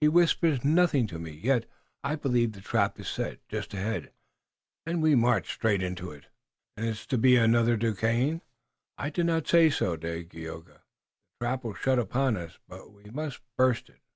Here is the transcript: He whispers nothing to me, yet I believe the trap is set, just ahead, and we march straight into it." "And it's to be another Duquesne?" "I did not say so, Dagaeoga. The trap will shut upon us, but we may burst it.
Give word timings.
He 0.00 0.08
whispers 0.08 0.64
nothing 0.64 1.06
to 1.06 1.20
me, 1.20 1.30
yet 1.30 1.64
I 2.02 2.16
believe 2.16 2.50
the 2.50 2.60
trap 2.60 2.98
is 2.98 3.06
set, 3.06 3.46
just 3.48 3.72
ahead, 3.72 4.10
and 4.84 5.00
we 5.00 5.14
march 5.14 5.52
straight 5.54 5.84
into 5.84 6.10
it." 6.10 6.26
"And 6.76 6.84
it's 6.84 7.06
to 7.06 7.16
be 7.16 7.36
another 7.36 7.76
Duquesne?" 7.76 8.42
"I 8.96 9.10
did 9.10 9.26
not 9.26 9.46
say 9.46 9.70
so, 9.70 9.94
Dagaeoga. 9.96 10.82
The 11.38 11.44
trap 11.46 11.62
will 11.62 11.74
shut 11.74 12.00
upon 12.00 12.36
us, 12.36 12.58
but 12.66 12.90
we 12.90 13.04
may 13.04 13.30
burst 13.56 13.88
it. 13.88 14.00